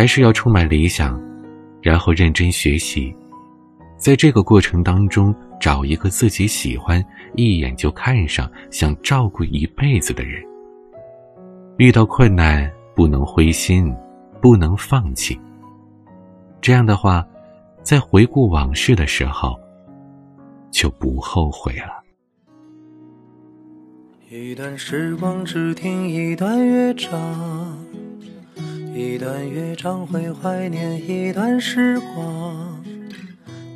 [0.00, 1.20] 还是要充满理想，
[1.82, 3.14] 然后认真学习，
[3.98, 10.42] 在这个过程当中找一个自己喜欢、一眼就看上、想照顾一辈子的人。
[11.76, 13.94] 遇到困难不能灰心，
[14.40, 15.38] 不能放弃。
[16.62, 17.22] 这样的话，
[17.82, 19.54] 在回顾往事的时候，
[20.70, 22.02] 就不后悔了。
[24.30, 27.76] 一段时光只听一段乐章，
[28.92, 32.82] 一段乐章会怀念一段时光，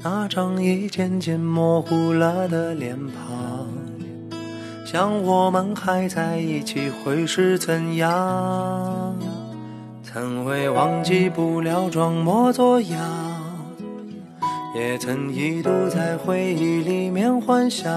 [0.02, 3.69] 那张已渐渐模糊了的脸庞。
[4.84, 9.16] 想我们还在一起会是怎样？
[10.02, 13.00] 曾会忘记不了装模作样，
[14.74, 17.92] 也曾一度在回忆里面幻想，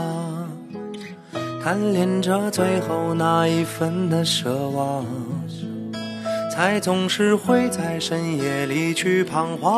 [1.64, 5.06] 贪恋着最后那一份的奢望，
[6.58, 9.70] 才总是会在深夜里去彷徨。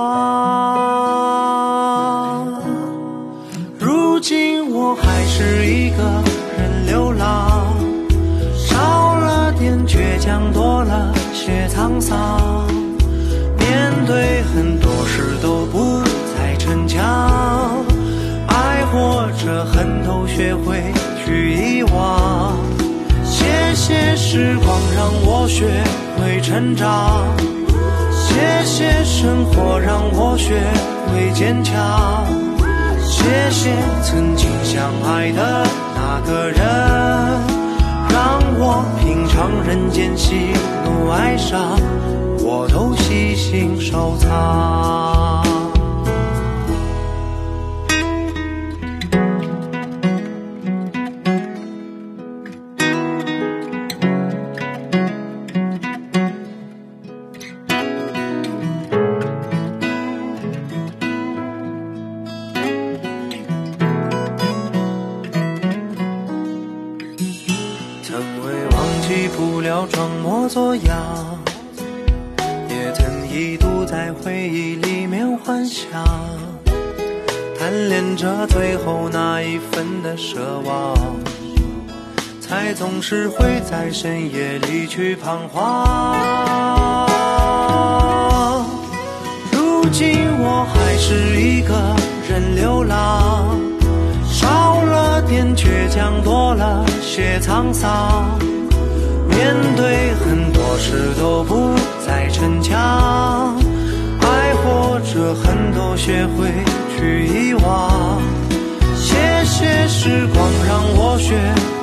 [3.78, 6.24] 如今我还是一个
[6.58, 7.76] 人流浪，
[8.56, 11.14] 少了点倔强，多了。
[11.34, 12.66] 些沧桑，
[13.58, 16.02] 面对很多事都不
[16.34, 17.84] 再逞强，
[18.48, 20.82] 爱或者恨都学会
[21.26, 22.69] 去遗忘。
[23.80, 25.66] 谢谢时光让我学
[26.18, 27.26] 会成长，
[28.12, 30.60] 谢谢生活让我学
[31.08, 32.28] 会坚强，
[33.02, 36.60] 谢谢曾经相爱的那个人。
[38.12, 40.36] 让我品尝人间喜
[40.84, 41.80] 怒哀伤，
[42.44, 45.19] 我都细心收藏。
[68.12, 71.40] 曾为忘记不了装模作样，
[72.68, 75.88] 也曾一度在回忆里面幻想，
[77.60, 80.98] 贪恋着最后那一份的奢望，
[82.42, 87.08] 才总是会在深夜里去彷徨。
[89.52, 91.96] 如今我还是一个
[92.28, 93.56] 人流浪，
[94.28, 96.84] 少了点倔强，多了。
[97.02, 98.38] 些沧桑。
[99.28, 101.74] 面对很多事都不
[102.06, 103.56] 再逞强，
[104.22, 106.48] 爱或者恨都学会
[106.98, 108.22] 去遗忘。
[108.96, 109.16] 谢
[109.46, 111.36] 谢时光让我学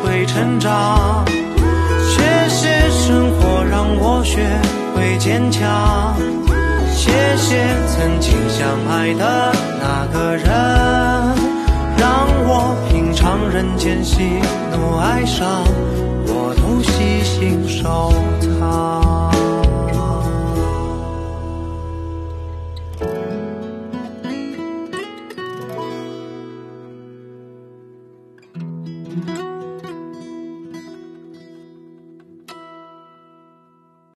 [0.03, 1.25] 会成长，
[2.05, 4.47] 谢谢生活让我学
[4.95, 6.15] 会坚强，
[6.95, 9.53] 谢谢曾经相爱的
[13.57, 14.23] 人间喜
[14.71, 15.65] 怒哀伤。
[16.27, 18.13] 我都细心收
[18.61, 18.97] 藏。